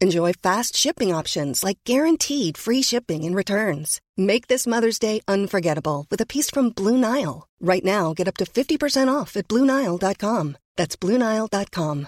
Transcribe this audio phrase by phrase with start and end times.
[0.00, 4.00] Enjoy fast shipping options like guaranteed free shipping and returns.
[4.16, 7.48] Make this Mother's Day unforgettable with a piece from Blue Nile.
[7.60, 10.56] Right now, get up to 50% off at BlueNile.com.
[10.76, 12.06] That's BlueNile.com.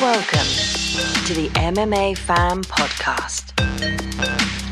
[0.00, 0.48] Welcome
[1.26, 3.52] to the MMA Fan Podcast.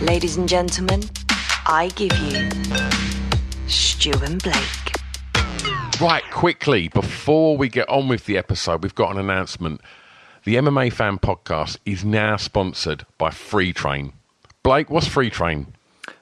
[0.00, 1.02] Ladies and gentlemen,
[1.66, 3.15] I give you
[3.68, 6.00] Stu and Blake.
[6.00, 9.80] Right, quickly, before we get on with the episode, we've got an announcement.
[10.44, 14.12] The MMA Fan Podcast is now sponsored by Free Train.
[14.62, 15.75] Blake, what's Free Train?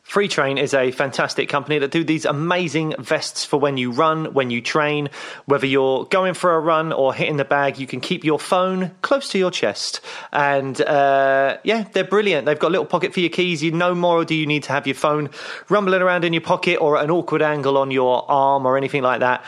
[0.04, 4.34] Free Train is a fantastic company that do these amazing vests for when you run,
[4.34, 5.08] when you train.
[5.46, 8.92] Whether you're going for a run or hitting the bag, you can keep your phone
[9.00, 10.02] close to your chest.
[10.30, 12.44] And uh, yeah, they're brilliant.
[12.44, 13.62] They've got a little pocket for your keys.
[13.62, 15.30] You no more do you need to have your phone
[15.70, 19.02] rumbling around in your pocket or at an awkward angle on your arm or anything
[19.02, 19.42] like that.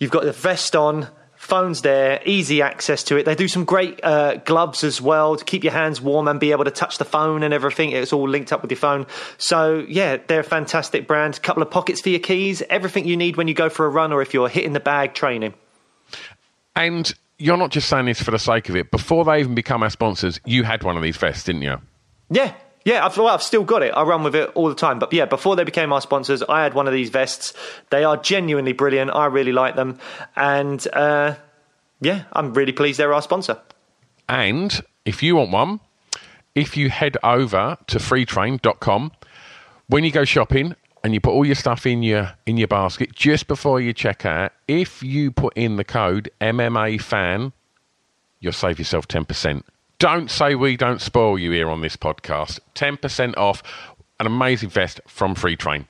[0.00, 1.08] You've got the vest on
[1.42, 3.24] phone's there, easy access to it.
[3.24, 6.52] They do some great uh, gloves as well to keep your hands warm and be
[6.52, 7.90] able to touch the phone and everything.
[7.90, 9.06] It's all linked up with your phone.
[9.38, 11.36] So, yeah, they're a fantastic brand.
[11.36, 13.88] A couple of pockets for your keys, everything you need when you go for a
[13.88, 15.52] run or if you're hitting the bag training.
[16.76, 18.92] And you're not just saying this for the sake of it.
[18.92, 21.76] Before they even become our sponsors, you had one of these vests, didn't you?
[22.30, 23.90] Yeah, yeah, I've, well, I've still got it.
[23.90, 24.98] I run with it all the time.
[24.98, 27.54] But yeah, before they became our sponsors, I had one of these vests.
[27.90, 29.10] They are genuinely brilliant.
[29.14, 29.98] I really like them.
[30.36, 31.34] And uh,
[32.00, 33.58] yeah, I'm really pleased they're our sponsor.
[34.28, 35.80] And if you want one,
[36.54, 39.12] if you head over to freetrain.com,
[39.88, 43.12] when you go shopping and you put all your stuff in your in your basket
[43.14, 47.52] just before you check out, if you put in the code MMA fan,
[48.40, 49.62] you'll save yourself 10%.
[50.02, 52.58] Don't say we don't spoil you here on this podcast.
[52.74, 53.62] 10% off
[54.18, 55.86] an amazing vest from Free Train.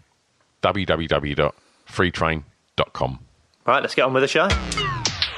[0.63, 3.19] www.freetrain.com.
[3.65, 4.49] Right, let's get on with the show.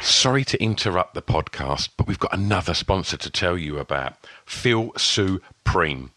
[0.01, 4.15] Sorry to interrupt the podcast, but we've got another sponsor to tell you about
[4.45, 6.11] Feel Supreme.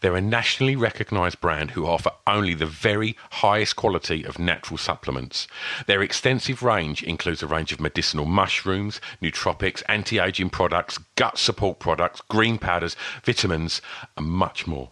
[0.00, 5.46] They're a nationally recognised brand who offer only the very highest quality of natural supplements.
[5.86, 11.78] Their extensive range includes a range of medicinal mushrooms, nootropics, anti aging products, gut support
[11.78, 13.80] products, green powders, vitamins,
[14.16, 14.90] and much more.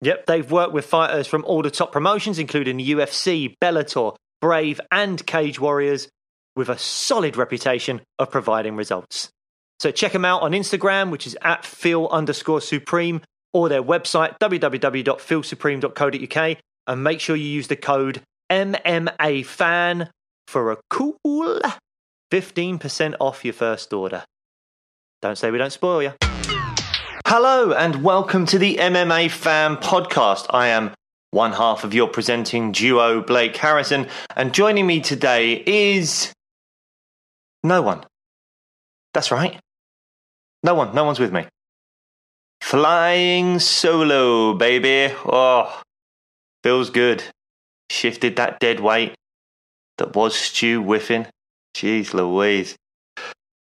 [0.00, 4.80] Yep, they've worked with fighters from all the top promotions, including the UFC, Bellator, Brave,
[4.92, 6.08] and Cage Warriors,
[6.54, 9.30] with a solid reputation of providing results.
[9.80, 13.22] So check them out on Instagram, which is at feel underscore supreme,
[13.54, 18.20] or their website, www.feelsupreme.co.uk, and make sure you use the code
[18.50, 20.10] MMAFAN
[20.46, 21.62] for a cool
[22.30, 24.24] 15% off your first order.
[25.22, 26.12] Don't say we don't spoil you.
[27.26, 30.46] Hello, and welcome to the MMA Fan Podcast.
[30.50, 30.92] I am
[31.30, 36.30] one half of your presenting duo, Blake Harrison, and joining me today is
[37.62, 38.04] no one.
[39.14, 39.58] That's right.
[40.62, 40.94] No one.
[40.94, 41.46] No one's with me.
[42.64, 45.14] Flying solo, baby.
[45.26, 45.82] Oh,
[46.62, 47.22] feels good.
[47.90, 49.14] Shifted that dead weight
[49.98, 51.26] that was Stu Whiffin.
[51.76, 52.74] Jeez Louise.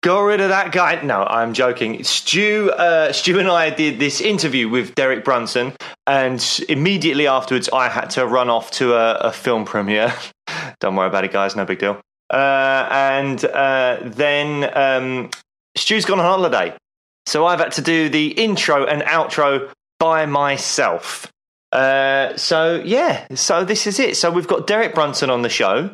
[0.04, 1.02] Got rid of that guy.
[1.02, 2.04] No, I'm joking.
[2.04, 5.72] Stu, uh, Stu and I did this interview with Derek Brunson,
[6.06, 10.15] and immediately afterwards, I had to run off to a, a film premiere.
[10.80, 11.56] Don't worry about it, guys.
[11.56, 12.00] No big deal.
[12.32, 15.30] Uh, and uh, then um,
[15.77, 16.77] Stu's gone on holiday.
[17.27, 21.30] So I've had to do the intro and outro by myself.
[21.71, 24.16] Uh, so yeah, so this is it.
[24.16, 25.91] So we've got Derek Brunson on the show.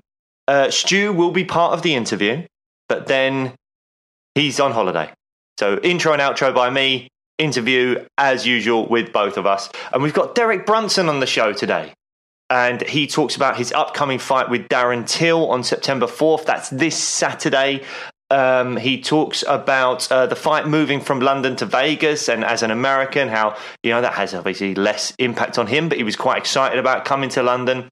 [0.48, 2.44] Uh, Stu will be part of the interview,
[2.88, 3.54] but then
[4.34, 5.12] he's on holiday.
[5.58, 7.08] So intro and outro by me,
[7.38, 9.70] interview as usual with both of us.
[9.92, 11.92] And we've got Derek Brunson on the show today.
[12.50, 16.46] And he talks about his upcoming fight with Darren Till on September 4th.
[16.46, 17.82] That's this Saturday.
[18.30, 22.70] Um, he talks about uh, the fight moving from London to Vegas, and as an
[22.70, 26.38] American, how you know that has obviously less impact on him, but he was quite
[26.38, 27.88] excited about coming to London.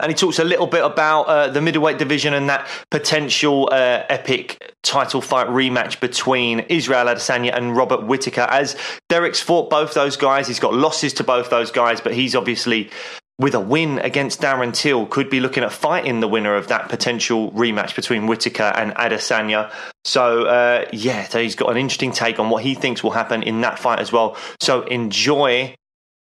[0.00, 4.04] And he talks a little bit about uh, the middleweight division and that potential uh,
[4.08, 8.42] epic title fight rematch between Israel Adesanya and Robert Whitaker.
[8.48, 8.76] As
[9.08, 12.90] Derek's fought both those guys, he's got losses to both those guys, but he's obviously
[13.38, 16.88] with a win against Darren Till, could be looking at fighting the winner of that
[16.88, 19.72] potential rematch between Whitaker and Adesanya.
[20.04, 23.44] So, uh, yeah, so he's got an interesting take on what he thinks will happen
[23.44, 24.36] in that fight as well.
[24.60, 25.76] So, enjoy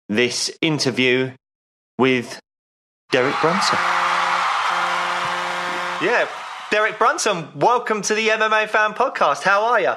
[0.08, 1.32] this interview
[1.98, 2.40] with
[3.12, 3.78] Derek Brunson.
[6.02, 6.28] Yeah,
[6.72, 9.44] Derek Brunson, welcome to the MMA Fan Podcast.
[9.44, 9.94] How are you?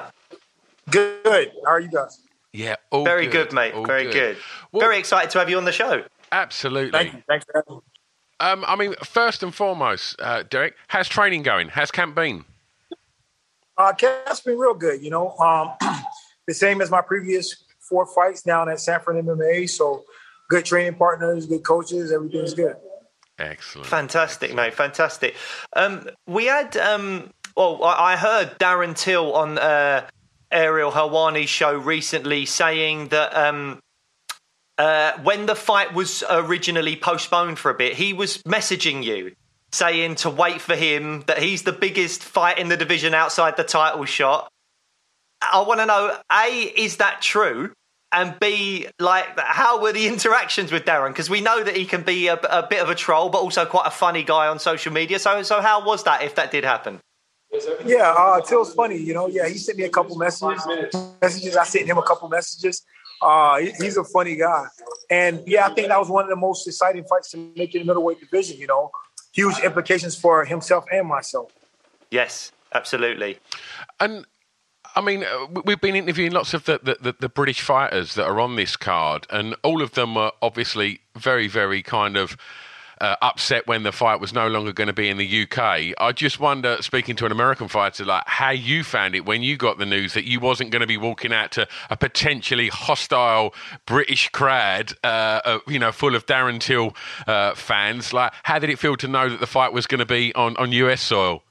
[0.91, 1.51] Good.
[1.65, 2.19] How are you guys?
[2.51, 3.73] Yeah, all Very good, good, mate.
[3.73, 4.37] all Very good.
[4.71, 6.03] Well- Very excited to have you on the show.
[6.35, 6.91] Absolutely.
[6.91, 7.23] Thank you.
[7.27, 7.81] Thanks for having me.
[8.41, 11.69] Um, I mean, first and foremost, uh, Derek, how's training going?
[11.69, 12.43] How's camp been?
[13.77, 15.01] Uh, Cat's been real good.
[15.01, 15.71] You know, um,
[16.47, 19.69] the same as my previous four fights down at Sanford MMA.
[19.69, 20.03] So,
[20.49, 22.11] good training partners, good coaches.
[22.11, 22.75] Everything's good.
[23.39, 23.87] Excellent.
[23.87, 24.73] Fantastic, mate.
[24.73, 25.35] Fantastic.
[25.73, 30.07] Um, we had, um, well, I I heard Darren Till on uh,
[30.51, 33.79] Ariel Helwani's show recently saying that um,
[34.77, 39.35] uh, when the fight was originally postponed for a bit, he was messaging you
[39.75, 43.63] saying to wait for him, that he's the biggest fight in the division outside the
[43.63, 44.49] title shot.
[45.41, 47.73] I want to know A, is that true?
[48.11, 51.09] And B, like, how were the interactions with Darren?
[51.09, 53.65] Because we know that he can be a, a bit of a troll, but also
[53.65, 55.19] quite a funny guy on social media.
[55.19, 56.99] So, so how was that if that did happen?
[57.85, 58.97] Yeah, uh, Till's funny.
[58.97, 60.65] You know, yeah, he sent me a couple messages.
[61.21, 61.55] Messages.
[61.55, 62.83] I sent him a couple messages.
[63.21, 64.65] Uh, he- he's a funny guy,
[65.09, 67.81] and yeah, I think that was one of the most exciting fights to make in
[67.81, 68.57] the middleweight division.
[68.57, 68.91] You know,
[69.33, 71.51] huge implications for himself and myself.
[72.11, 73.39] Yes, absolutely.
[73.99, 74.25] And
[74.95, 78.15] I mean, uh, we- we've been interviewing lots of the, the, the, the British fighters
[78.15, 82.37] that are on this card, and all of them were obviously very, very kind of
[83.01, 85.93] uh, upset when the fight was no longer going to be in the UK.
[85.97, 89.57] I just wonder, speaking to an American fighter, like how you found it when you
[89.57, 93.53] got the news that you wasn't going to be walking out to a potentially hostile
[93.85, 96.95] British crowd, uh, uh, you know, full of Darren Till
[97.27, 98.13] uh, fans.
[98.13, 100.55] Like, how did it feel to know that the fight was going to be on,
[100.57, 101.43] on US soil?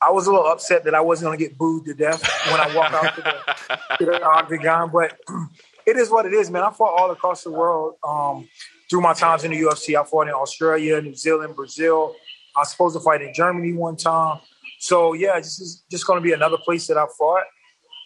[0.00, 2.60] I was a little upset that I wasn't going to get booed to death when
[2.60, 5.18] I walked out to the, to the octagon, but
[5.86, 6.62] it is what it is, man.
[6.62, 8.46] I fought all across the world um,
[8.94, 10.00] through my times in the UFC.
[10.00, 12.14] I fought in Australia, New Zealand, Brazil.
[12.54, 14.38] I was supposed to fight in Germany one time.
[14.78, 17.42] So yeah, this is just going to be another place that I fought.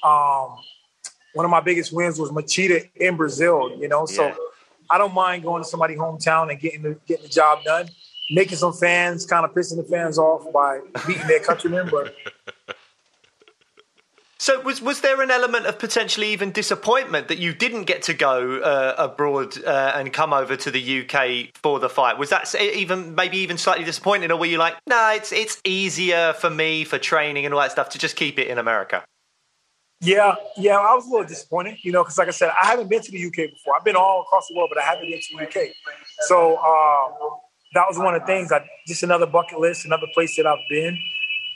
[0.03, 0.57] Um,
[1.35, 3.77] one of my biggest wins was Machida in Brazil.
[3.79, 4.35] You know, so Yeah.
[4.89, 7.91] I don't mind going to somebody's hometown and getting the, getting the job done.
[8.31, 12.15] Making some fans, kind of pissing the fans off by beating their countrymen, but
[14.49, 18.15] So, was was there an element of potentially even disappointment that you didn't get to
[18.15, 22.17] go uh, abroad uh, and come over to the UK for the fight?
[22.17, 26.33] Was that even maybe even slightly disappointing, or were you like, no, it's it's easier
[26.33, 29.05] for me for training and all that stuff to just keep it in America?
[30.01, 32.89] Yeah, yeah, I was a little disappointed, you know, because like I said, I haven't
[32.89, 33.77] been to the UK before.
[33.77, 35.69] I've been all across the world, but I haven't been to the UK.
[36.21, 37.37] So uh,
[37.75, 38.51] that was one of the things.
[38.51, 40.99] I just another bucket list, another place that I've been.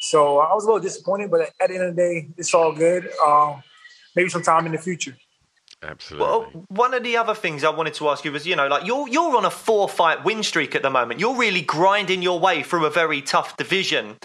[0.02, 2.72] So I was a little disappointed, but at the end of the day, it's all
[2.72, 3.08] good.
[3.25, 3.62] Um,
[4.16, 5.16] maybe sometime in the future.
[5.81, 6.26] Absolutely.
[6.26, 8.84] Well, one of the other things I wanted to ask you was, you know, like
[8.84, 11.20] you're you're on a four fight win streak at the moment.
[11.20, 14.17] You're really grinding your way through a very tough division,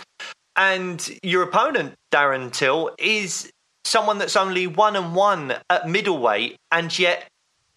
[0.56, 3.52] and your opponent Darren Till is
[3.86, 7.28] someone that's only one and one at middleweight, and yet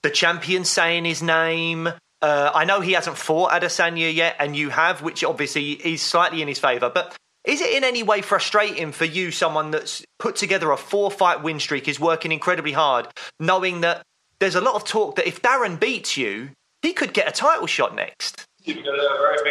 [0.03, 1.89] the champion saying his name.
[2.23, 6.43] Uh, I know he hasn't fought Adesanya yet, and you have, which obviously is slightly
[6.43, 6.91] in his favour.
[6.91, 11.11] But is it in any way frustrating for you, someone that's put together a four
[11.11, 14.03] fight win streak, is working incredibly hard, knowing that
[14.41, 16.51] there's a lot of talk that if Darren beats you,
[16.83, 18.47] he could get a title shot next?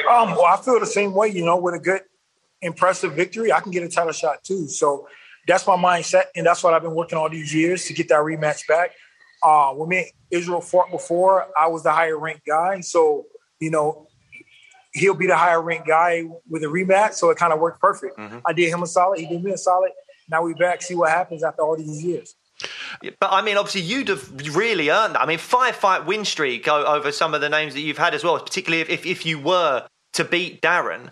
[0.09, 1.29] Um, well, I feel the same way.
[1.29, 2.01] You know, with a good,
[2.61, 4.67] impressive victory, I can get a title shot too.
[4.67, 5.07] So
[5.47, 8.19] that's my mindset, and that's what I've been working all these years to get that
[8.19, 8.91] rematch back.
[9.41, 13.25] Uh, when me and Israel fought before, I was the higher ranked guy, so
[13.59, 14.08] you know
[14.93, 17.13] he'll be the higher ranked guy with a rematch.
[17.13, 18.17] So it kind of worked perfect.
[18.17, 18.39] Mm-hmm.
[18.45, 19.91] I did him a solid, he did me a solid.
[20.29, 22.35] Now we back, see what happens after all these years.
[23.01, 25.21] But I mean, obviously, you'd have really earned that.
[25.21, 28.23] I mean, five fight win streak over some of the names that you've had as
[28.23, 31.11] well, particularly if, if, if you were to beat Darren.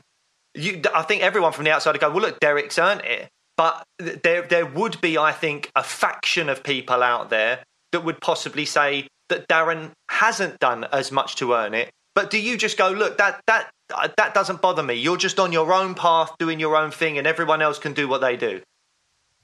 [0.54, 3.30] You, I think everyone from the outside would go, well, look, Derek's earned it.
[3.56, 8.22] But there, there would be, I think, a faction of people out there that would
[8.22, 11.90] possibly say that Darren hasn't done as much to earn it.
[12.18, 14.96] But do you just go, look, that that uh, that doesn't bother me.
[14.96, 18.08] You're just on your own path, doing your own thing, and everyone else can do
[18.08, 18.60] what they do.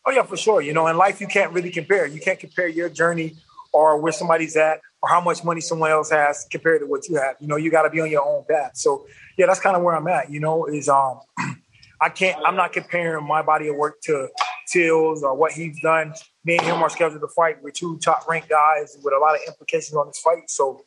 [0.08, 0.60] Oh yeah, for sure.
[0.60, 2.08] You know, in life you can't really compare.
[2.08, 3.36] You can't compare your journey
[3.74, 7.18] or where somebody's at or how much money someone else has compared to what you
[7.18, 7.36] have.
[7.39, 8.72] You know, you got to be on your own path.
[8.74, 9.06] So
[9.38, 10.32] yeah, that's kind of where I'm at.
[10.32, 11.20] You know, is um,
[12.01, 12.42] I can't.
[12.44, 14.30] I'm not comparing my body of work to
[14.68, 16.15] Till's or what he's done.
[16.44, 19.36] Me and him are scheduled to fight with two top ranked guys with a lot
[19.36, 20.50] of implications on this fight.
[20.50, 20.84] So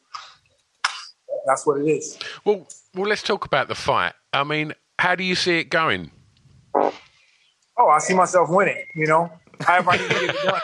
[1.47, 2.19] that's what it is.
[2.45, 4.15] Well, well, let's talk about the fight.
[4.33, 6.11] I mean, how do you see it going?
[6.75, 8.85] Oh, I see myself winning.
[8.95, 9.31] You know,
[9.67, 9.99] I done.
[10.11, 10.59] You know?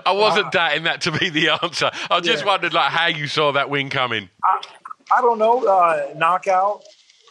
[0.06, 1.90] I wasn't uh, doubting that to be the answer.
[2.10, 2.48] I just yeah.
[2.48, 4.28] wondered, like, how you saw that win coming.
[4.44, 4.62] I,
[5.16, 5.66] I don't know.
[5.66, 6.82] Uh, knockout,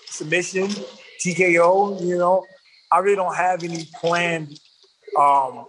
[0.08, 0.68] submission,
[1.24, 2.02] TKO.
[2.02, 2.46] You know,
[2.92, 4.60] I really don't have any planned
[5.18, 5.66] um,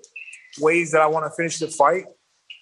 [0.59, 2.07] ways that I want to finish the fight.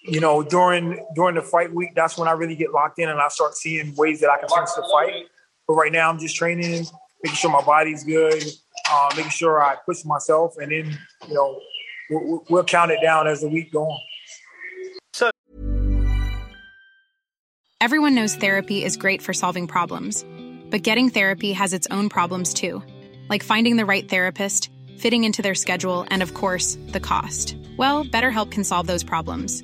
[0.03, 3.19] You know, during during the fight week, that's when I really get locked in and
[3.19, 5.25] I start seeing ways that I can finish the fight.
[5.67, 6.85] But right now, I'm just training,
[7.23, 8.43] making sure my body's good,
[8.89, 11.59] uh, making sure I push myself, and then you know
[12.09, 13.99] we'll, we'll count it down as the week goes on.
[15.13, 15.29] So,
[17.81, 20.25] everyone knows therapy is great for solving problems,
[20.69, 22.81] but getting therapy has its own problems too,
[23.27, 27.55] like finding the right therapist fitting into their schedule, and of course, the cost.
[27.77, 29.63] Well, BetterHelp can solve those problems.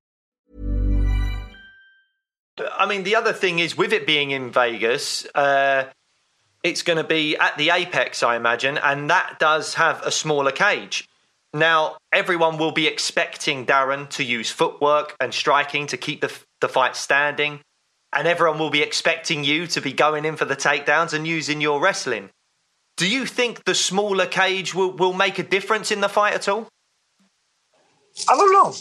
[2.71, 5.85] I mean, the other thing is with it being in Vegas, uh,
[6.63, 10.51] it's going to be at the Apex, I imagine, and that does have a smaller
[10.51, 11.07] cage.
[11.53, 16.69] Now, everyone will be expecting Darren to use footwork and striking to keep the, the
[16.69, 17.59] fight standing,
[18.13, 21.59] and everyone will be expecting you to be going in for the takedowns and using
[21.59, 22.29] your wrestling.
[22.97, 26.47] Do you think the smaller cage will, will make a difference in the fight at
[26.47, 26.67] all?
[28.29, 28.73] I don't know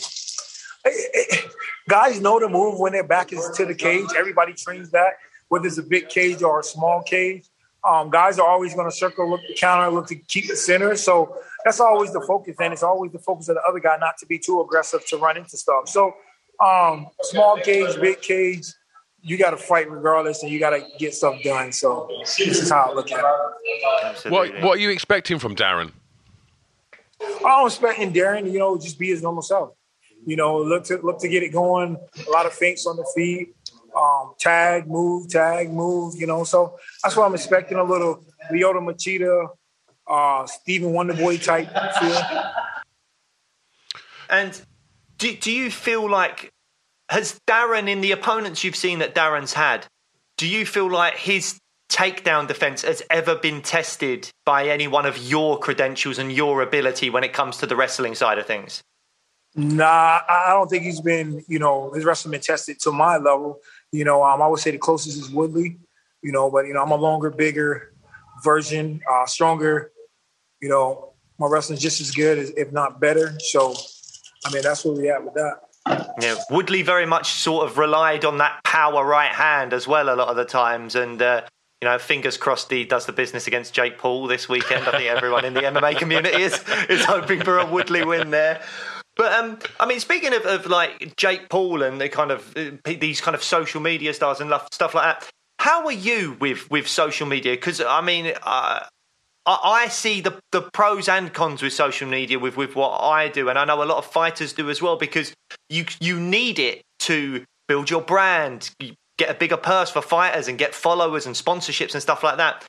[1.88, 4.06] guys know the move when their back is to the cage.
[4.16, 5.14] Everybody trains that,
[5.48, 7.46] whether it's a big cage or a small cage.
[7.82, 10.96] Um, guys are always going to circle, look to counter, look to keep the center.
[10.96, 14.18] So that's always the focus, and it's always the focus of the other guy not
[14.18, 15.88] to be too aggressive to run into stuff.
[15.88, 16.14] So
[16.62, 18.66] um, small cage, big cage,
[19.22, 21.72] you got to fight regardless, and you got to get stuff done.
[21.72, 24.30] So this is how I look at it.
[24.30, 25.92] What What are you expecting from Darren?
[27.44, 29.74] I'm expecting Darren, you know, just be his normal self.
[30.26, 31.96] You know, look to look to get it going.
[32.26, 33.54] A lot of feints on the feet,
[33.96, 36.14] um, tag, move, tag, move.
[36.18, 37.78] You know, so that's what I'm expecting.
[37.78, 39.48] A little Lyoto Machida,
[40.06, 42.52] uh, Stephen Wonderboy type feel.
[44.28, 44.60] And
[45.18, 46.50] do do you feel like
[47.08, 49.86] has Darren in the opponents you've seen that Darren's had?
[50.36, 51.58] Do you feel like his
[51.90, 57.10] takedown defense has ever been tested by any one of your credentials and your ability
[57.10, 58.80] when it comes to the wrestling side of things?
[59.54, 63.58] Nah, I don't think he's been, you know, his wrestling been tested to my level.
[63.90, 65.78] You know, um, I would say the closest is Woodley,
[66.22, 67.92] you know, but, you know, I'm a longer, bigger
[68.44, 69.90] version, uh, stronger.
[70.60, 73.36] You know, my wrestling's just as good, as, if not better.
[73.40, 73.74] So,
[74.44, 75.60] I mean, that's where we at with that.
[76.20, 80.14] Yeah, Woodley very much sort of relied on that power right hand as well a
[80.14, 80.94] lot of the times.
[80.94, 81.42] And, uh,
[81.80, 84.86] you know, fingers crossed he does the business against Jake Paul this weekend.
[84.86, 88.62] I think everyone in the MMA community is, is hoping for a Woodley win there.
[89.20, 92.70] But um, I mean, speaking of, of like Jake Paul and the kind of uh,
[92.86, 96.88] these kind of social media stars and stuff like that, how are you with with
[96.88, 97.52] social media?
[97.52, 98.80] Because I mean, uh,
[99.44, 103.50] I, see the the pros and cons with social media with with what I do,
[103.50, 105.34] and I know a lot of fighters do as well because
[105.68, 108.70] you you need it to build your brand,
[109.18, 112.64] get a bigger purse for fighters, and get followers and sponsorships and stuff like that.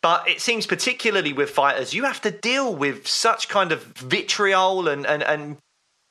[0.00, 4.86] But it seems particularly with fighters, you have to deal with such kind of vitriol
[4.86, 5.56] and and, and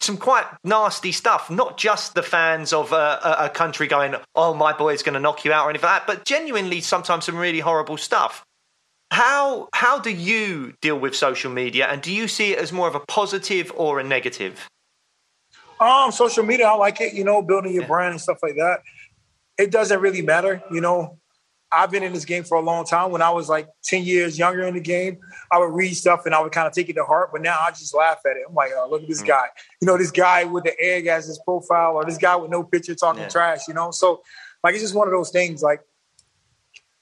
[0.03, 1.50] some quite nasty stuff.
[1.50, 5.20] Not just the fans of a, a country going, "Oh, my boy is going to
[5.20, 8.43] knock you out" or anything like that, but genuinely sometimes some really horrible stuff.
[9.12, 12.88] How how do you deal with social media, and do you see it as more
[12.88, 14.67] of a positive or a negative?
[15.79, 17.13] Um, social media, I like it.
[17.13, 17.88] You know, building your yeah.
[17.88, 18.81] brand and stuff like that.
[19.58, 20.63] It doesn't really matter.
[20.72, 21.20] You know,
[21.74, 23.12] I've been in this game for a long time.
[23.12, 25.20] When I was like 10 years younger in the game,
[25.51, 27.30] I would read stuff and I would kind of take it to heart.
[27.32, 28.44] But now I just laugh at it.
[28.48, 29.28] I'm like, oh, look at this mm.
[29.28, 29.46] guy.
[29.80, 32.63] You know, this guy with the egg as his profile or this guy with no
[32.63, 33.30] picture talking yeah.
[33.30, 33.92] trash, you know?
[33.92, 34.22] So,
[34.63, 35.63] like, it's just one of those things.
[35.63, 35.82] Like,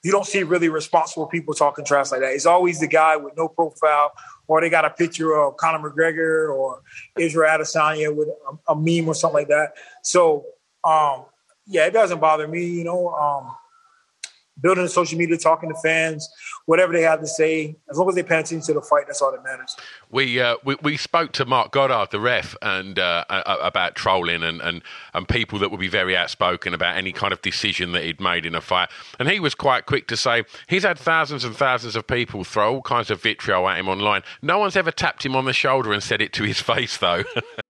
[0.02, 2.32] you don't see really responsible people talking trash like that.
[2.32, 4.12] It's always the guy with no profile
[4.46, 6.82] or they got a picture of Conor McGregor or
[7.18, 9.74] Israel Adesanya with a, a meme or something like that.
[10.02, 10.46] So,
[10.84, 11.24] um,
[11.66, 13.10] yeah, it doesn't bother me, you know.
[13.10, 13.54] Um,
[14.60, 16.28] building the social media, talking to fans,
[16.66, 17.76] whatever they have to say.
[17.90, 19.76] As long as they pay attention to the fight, that's all that matters.
[20.10, 24.60] We uh, we, we spoke to Marc Goddard, the ref, and uh, about trolling and,
[24.60, 24.82] and
[25.14, 28.46] and people that would be very outspoken about any kind of decision that he'd made
[28.46, 28.90] in a fight.
[29.18, 32.74] And he was quite quick to say he's had thousands and thousands of people throw
[32.74, 34.22] all kinds of vitriol at him online.
[34.42, 37.24] No one's ever tapped him on the shoulder and said it to his face, though.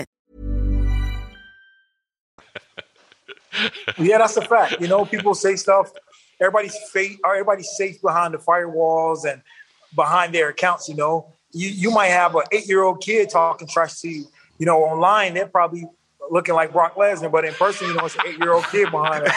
[3.97, 4.79] yeah, that's a fact.
[4.81, 5.91] You know, people say stuff.
[6.39, 9.41] Everybody's fate, everybody's safe behind the firewalls and
[9.95, 10.89] behind their accounts.
[10.89, 14.25] You know, you you might have an eight year old kid talking trash to you.
[14.57, 15.87] You know, online they're probably
[16.29, 18.89] looking like Brock Lesnar, but in person, you know, it's an eight year old kid
[18.91, 19.33] behind it.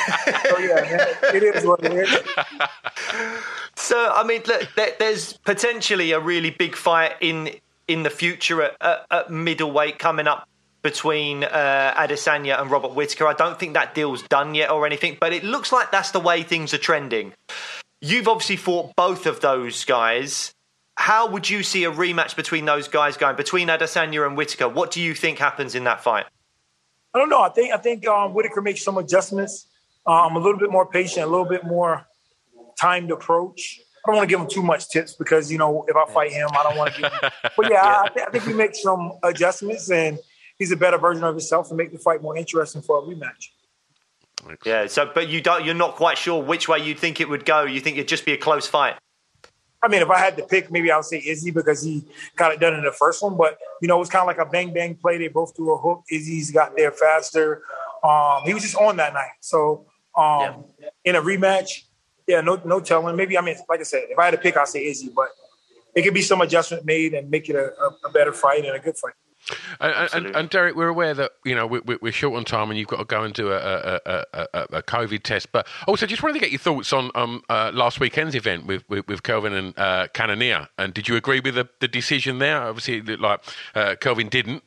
[0.48, 2.18] So yeah, man, it is what it is.
[3.76, 7.50] So I mean, look, there's potentially a really big fight in
[7.88, 10.48] in the future at, at, at middleweight coming up
[10.84, 13.26] between uh, Adesanya and Robert Whitaker.
[13.26, 16.20] I don't think that deal's done yet or anything, but it looks like that's the
[16.20, 17.32] way things are trending.
[18.02, 20.52] You've obviously fought both of those guys.
[20.96, 24.68] How would you see a rematch between those guys going between Adesanya and Whitaker?
[24.68, 26.26] What do you think happens in that fight?
[27.14, 27.40] I don't know.
[27.40, 29.66] I think I think um, Whitaker makes some adjustments.
[30.06, 32.06] Um, a little bit more patient, a little bit more
[32.78, 33.80] timed approach.
[34.04, 36.30] I don't want to give him too much tips because you know if I fight
[36.30, 37.30] him, I don't want to give him.
[37.56, 38.02] But yeah, yeah.
[38.02, 40.18] I, th- I think he makes some adjustments and
[40.58, 43.48] he's a better version of himself and make the fight more interesting for a rematch.
[44.64, 44.86] Yeah.
[44.86, 45.64] So, but you don't.
[45.64, 47.64] You're not quite sure which way you think it would go.
[47.64, 48.96] You think it'd just be a close fight.
[49.82, 52.04] I mean, if I had to pick, maybe I would say Izzy because he
[52.36, 53.36] got it done in the first one.
[53.36, 55.18] But you know, it was kind of like a bang bang play.
[55.18, 56.04] They both threw a hook.
[56.10, 57.62] Izzy's got there faster.
[58.02, 59.32] Um, he was just on that night.
[59.40, 59.86] So
[60.16, 60.88] um, yeah.
[61.04, 61.84] in a rematch,
[62.26, 63.16] yeah, no, no telling.
[63.16, 65.10] Maybe I mean, like I said, if I had to pick, I'd say Izzy.
[65.14, 65.28] But
[65.94, 68.74] it could be some adjustment made and make it a, a, a better fight and
[68.74, 69.14] a good fight.
[69.80, 72.78] And, and, and, Derek, we're aware that you know we're, we're, short on time, and
[72.78, 75.52] you've got to go and do a, a, a, a COVID test.
[75.52, 78.88] But also, just wanted to get your thoughts on um, uh, last weekend's event with
[78.88, 80.06] with, with Kelvin and uh.
[80.78, 82.62] And did you agree with the, the decision there?
[82.62, 83.40] Obviously, like
[83.74, 84.62] uh, Kelvin didn't.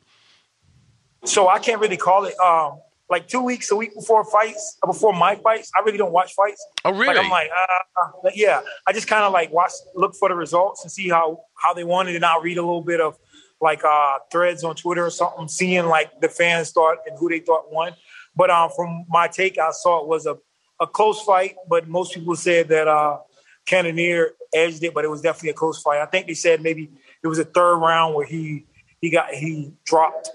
[1.24, 2.38] So I can't really call it.
[2.38, 6.12] Um, like two weeks, a week before fights, uh, before my fights, I really don't
[6.12, 6.64] watch fights.
[6.84, 7.14] Oh, really?
[7.14, 8.60] Like, I'm like, uh, yeah.
[8.86, 11.84] I just kind of like watch, look for the results and see how how they
[11.84, 13.18] won, and I'll read a little bit of
[13.60, 17.40] like uh, threads on Twitter or something, seeing like the fans thought and who they
[17.40, 17.94] thought won.
[18.36, 20.38] But um, from my take, I saw it was a,
[20.80, 23.18] a close fight, but most people said that uh,
[23.66, 26.00] Cannonier edged it, but it was definitely a close fight.
[26.00, 26.90] I think they said maybe
[27.22, 28.66] it was a third round where he
[29.00, 30.30] he got he dropped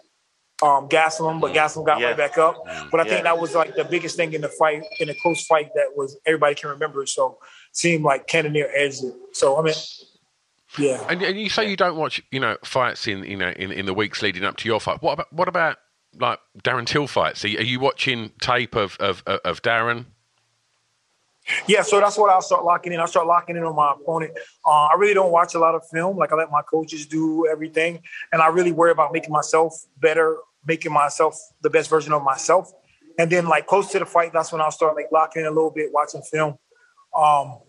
[0.62, 2.07] um, Gastelum, but Gastelum got yeah.
[2.07, 2.63] right back up.
[2.91, 3.09] But I yeah.
[3.09, 5.95] think that was like the biggest thing in the fight, in a close fight that
[5.95, 7.05] was everybody can remember.
[7.05, 7.38] So
[7.71, 9.13] seemed like Cannonier edged it.
[9.33, 9.75] So I mean,
[10.77, 11.05] yeah.
[11.09, 13.86] And, and you say you don't watch, you know, fights in you know in, in
[13.86, 15.01] the weeks leading up to your fight.
[15.01, 15.77] What about what about
[16.19, 17.43] like Darren Till fights?
[17.43, 20.05] Are you, watching tape of, of of Darren?
[21.67, 23.01] Yeah, so that's what I'll start locking in.
[23.01, 24.31] I start locking in on my opponent.
[24.65, 26.17] Uh, I really don't watch a lot of film.
[26.17, 30.38] Like I let my coaches do everything, and I really worry about making myself better,
[30.65, 32.71] making myself the best version of myself.
[33.19, 35.51] And then, like close to the fight, that's when I'll start like locking in a
[35.51, 36.57] little bit, watching film.
[37.15, 37.59] Um,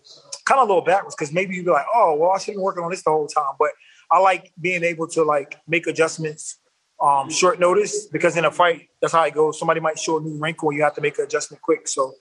[0.44, 2.54] kind of a little backwards because maybe you'd be like, oh, well, I should have
[2.56, 3.54] been working on this the whole time.
[3.58, 3.70] But
[4.10, 6.58] I like being able to like make adjustments
[7.00, 9.58] um, short notice because in a fight, that's how it goes.
[9.58, 11.88] Somebody might show a new wrinkle, you have to make an adjustment quick.
[11.88, 12.14] So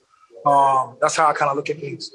[0.46, 2.12] um, that's how I kind of look at things.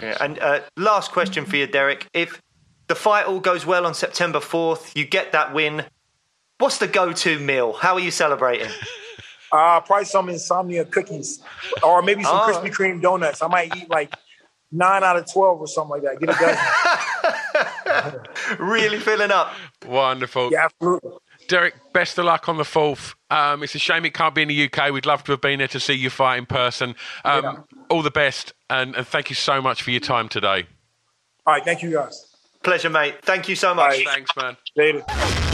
[0.00, 2.06] Yeah, and uh, last question for you, Derek.
[2.12, 2.42] If
[2.88, 5.84] the fight all goes well on September 4th, you get that win,
[6.58, 7.72] what's the go to meal?
[7.72, 8.70] How are you celebrating?
[9.50, 11.42] Uh, probably some insomnia cookies
[11.82, 12.52] or maybe some Oh.
[12.52, 13.40] Krispy Kreme donuts.
[13.42, 14.14] I might eat like
[14.70, 16.20] nine out of 12 or something like that.
[16.20, 18.14] Get a
[18.56, 18.58] dozen.
[18.66, 19.52] really filling up.
[19.86, 20.50] Wonderful.
[20.52, 21.12] yeah, absolutely.
[21.48, 23.14] Derek, best of luck on the fourth.
[23.30, 24.92] Um, it's a shame it can't be in the UK.
[24.92, 26.94] We'd love to have been there to see you fight in person.
[27.24, 27.54] Um, Yeah.
[27.90, 30.66] All the best, and, and thank you so much for your time today.
[31.46, 31.64] All right.
[31.64, 32.26] Thank you, guys.
[32.62, 33.14] Pleasure, mate.
[33.22, 33.92] Thank you so much.
[33.92, 34.08] All right.
[34.08, 34.56] Thanks, man.
[34.76, 35.46] Later.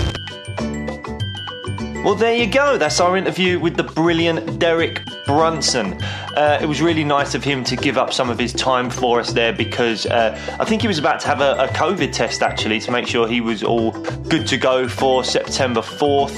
[2.04, 2.76] Well, there you go.
[2.76, 5.94] That's our interview with the brilliant Derek Brunson.
[6.36, 9.20] Uh, it was really nice of him to give up some of his time for
[9.20, 12.42] us there because uh, I think he was about to have a, a COVID test
[12.42, 13.92] actually to make sure he was all
[14.28, 16.36] good to go for September 4th.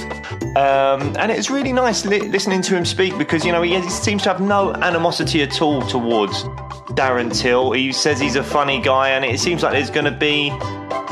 [0.55, 3.89] Um, and it's really nice li- listening to him speak because, you know, he, he
[3.89, 6.43] seems to have no animosity at all towards
[6.95, 7.73] Darren Till.
[7.73, 10.49] He says he's a funny guy and it seems like there's going to be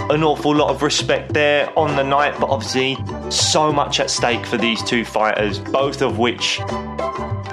[0.10, 2.98] an awful lot of respect there on the night, but obviously
[3.30, 6.60] so much at stake for these two fighters, both of which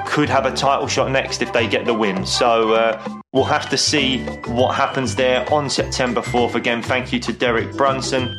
[0.06, 2.26] could have a title shot next if they get the win.
[2.26, 6.54] So uh, we'll have to see what happens there on September 4th.
[6.54, 8.38] Again, thank you to Derek Brunson.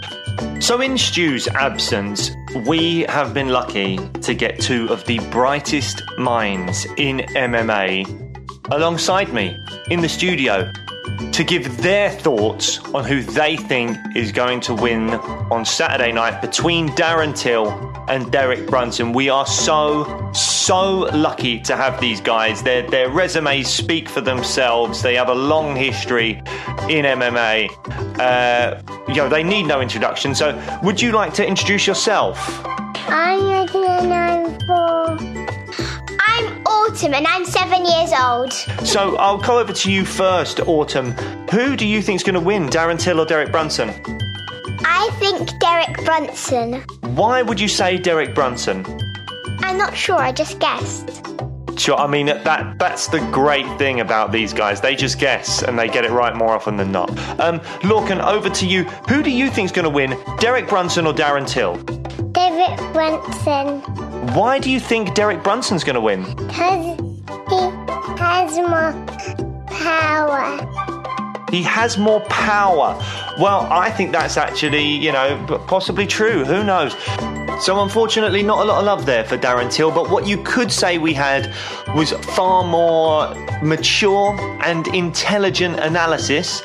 [0.59, 2.31] So, in Stu's absence,
[2.67, 8.23] we have been lucky to get two of the brightest minds in MMA
[8.71, 9.57] alongside me
[9.89, 10.71] in the studio
[11.33, 15.09] to give their thoughts on who they think is going to win
[15.51, 17.69] on Saturday night between Darren Till
[18.07, 19.13] and Derek Brunson.
[19.13, 22.61] We are so, so lucky to have these guys.
[22.63, 25.01] Their, their resumes speak for themselves.
[25.01, 26.33] They have a long history
[26.89, 27.69] in MMA.
[28.19, 30.35] Uh, you know, they need no introduction.
[30.35, 32.37] So, would you like to introduce yourself?
[33.07, 33.39] I'm
[36.93, 38.53] Autumn and I'm seven years old.
[38.85, 41.13] So, I'll go over to you first, Autumn.
[41.49, 43.89] Who do you think is going to win, Darren Till or Derek Brunson?
[44.85, 46.81] I think Derek Brunson.
[47.15, 48.85] Why would you say Derek Brunson?
[49.61, 51.25] I'm not sure, I just guessed.
[51.79, 54.79] Sure, I mean that that's the great thing about these guys.
[54.79, 57.09] They just guess and they get it right more often than not.
[57.39, 58.83] Um, Lorcan, over to you.
[59.09, 61.77] Who do you think's going to win, Derek Brunson or Darren Till?
[62.33, 64.12] Derek Brunson.
[64.31, 66.23] Why do you think Derek Brunson's going to win?
[66.23, 67.05] Because
[68.15, 69.05] he has more
[69.67, 70.69] power.
[71.51, 72.97] He has more power.
[73.37, 76.45] Well, I think that's actually, you know, possibly true.
[76.45, 76.95] Who knows?
[77.63, 80.71] So, unfortunately, not a lot of love there for Darren Till, but what you could
[80.71, 81.53] say we had
[81.95, 86.61] was far more mature and intelligent analysis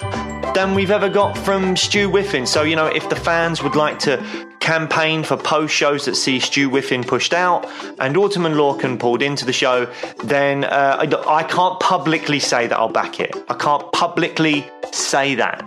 [0.54, 2.46] than we've ever got from Stu Whiffin.
[2.46, 6.38] So, you know, if the fans would like to campaign for post shows that see
[6.38, 7.66] Stu Whiffin pushed out
[7.98, 9.90] and Autumn and Lorcan pulled into the show,
[10.24, 13.34] then uh, I, I can't publicly say that I'll back it.
[13.48, 15.64] I can't publicly say that.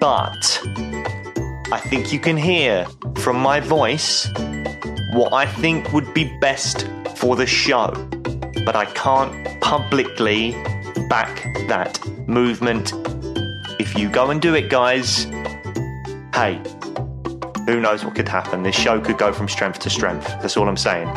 [0.00, 0.62] But
[1.70, 4.30] I think you can hear from my voice
[5.12, 7.90] what I think would be best for the show.
[8.64, 10.52] But I can't publicly
[11.10, 12.94] back that movement.
[13.78, 15.24] If you go and do it, guys,
[16.32, 16.62] hey,
[17.66, 18.62] who knows what could happen?
[18.62, 20.26] This show could go from strength to strength.
[20.26, 21.08] That's all I'm saying.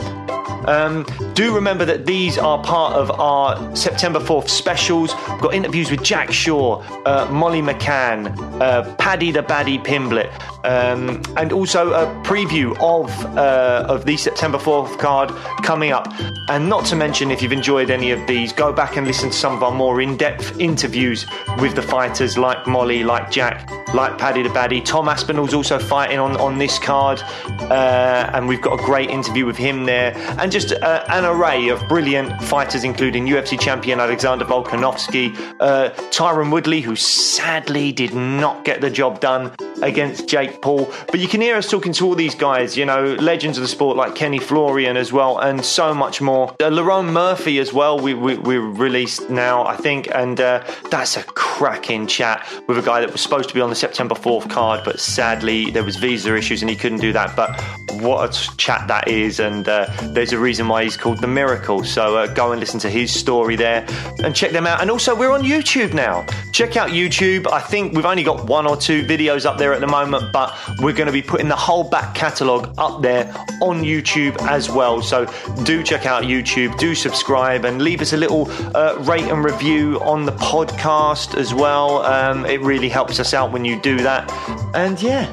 [0.67, 5.13] Um, do remember that these are part of our September 4th specials.
[5.29, 10.31] We've got interviews with Jack Shore, uh, Molly McCann, uh, Paddy the Baddy Pimblett,
[10.67, 15.30] um, and also a preview of uh, of the September 4th card
[15.63, 16.13] coming up.
[16.49, 19.36] And not to mention, if you've enjoyed any of these, go back and listen to
[19.36, 21.25] some of our more in-depth interviews
[21.60, 24.84] with the fighters like Molly, like Jack, like Paddy the Baddy.
[24.84, 27.21] Tom Aspinall's also fighting on, on this card,
[27.69, 30.13] uh, and we've got a great interview with him there.
[30.38, 36.51] And just uh, an array of brilliant fighters, including UFC champion Alexander Volkanovski, uh, Tyron
[36.51, 40.27] Woodley, who sadly did not get the job done against
[40.61, 40.91] Paul.
[41.07, 43.67] But you can hear us talking to all these guys, you know, legends of the
[43.67, 46.49] sport like Kenny Florian as well, and so much more.
[46.59, 51.17] Uh, Lerone Murphy as well, we, we, we released now, I think, and uh, that's
[51.17, 54.49] a cracking chat with a guy that was supposed to be on the September 4th
[54.49, 57.35] card, but sadly there was visa issues and he couldn't do that.
[57.35, 57.59] But
[58.01, 61.83] what a chat that is, and uh, there's a reason why he's called The Miracle.
[61.83, 63.85] So uh, go and listen to his story there
[64.23, 64.81] and check them out.
[64.81, 66.25] And also, we're on YouTube now.
[66.51, 67.51] Check out YouTube.
[67.51, 70.56] I think we've only got one or two videos up there at the moment, but
[70.82, 73.26] we're going to be putting the whole back catalogue up there
[73.60, 75.02] on YouTube as well.
[75.02, 75.26] So
[75.63, 78.47] do check out YouTube, do subscribe, and leave us a little
[78.78, 82.04] uh, rate and review on the podcast as well.
[82.04, 84.32] Um, it really helps us out when you do that.
[84.76, 85.26] And yeah,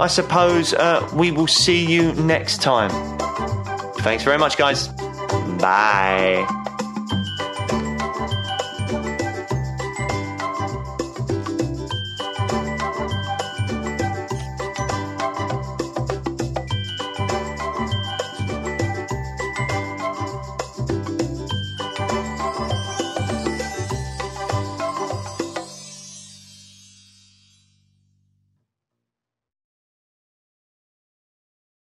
[0.00, 2.90] I suppose uh, we will see you next time.
[3.98, 4.88] Thanks very much, guys.
[5.60, 6.67] Bye.